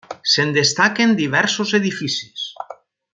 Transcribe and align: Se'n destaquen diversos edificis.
Se'n 0.35 0.53
destaquen 0.55 1.13
diversos 1.19 1.75
edificis. 1.81 2.47